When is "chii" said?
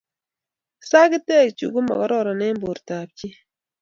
3.17-3.37